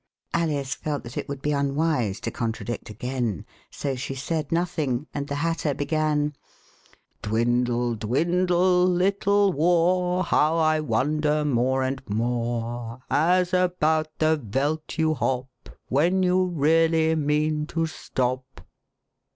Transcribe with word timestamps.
Alice 0.33 0.73
felt 0.73 1.03
that 1.03 1.15
it 1.15 1.29
would 1.29 1.43
be 1.43 1.51
unwise 1.51 2.19
to 2.21 2.31
contradict 2.31 2.89
again, 2.89 3.45
so 3.69 3.95
she 3.95 4.15
said 4.15 4.51
nothing, 4.51 5.05
and 5.13 5.27
the 5.27 5.35
Hatter 5.35 5.75
began: 5.75 6.33
Dwindle, 7.21 7.93
dwindle, 7.93 8.83
little 8.87 9.53
war. 9.53 10.23
How 10.23 10.57
I 10.57 10.79
wonder 10.79 11.45
more 11.45 11.83
and 11.83 12.01
more. 12.09 13.03
As 13.11 13.53
about 13.53 14.07
the 14.17 14.37
veldt 14.43 14.97
you 14.97 15.13
hop 15.13 15.69
When 15.87 16.23
you 16.23 16.45
really 16.45 17.13
mean 17.13 17.67
to 17.67 17.85
stop. 17.85 18.61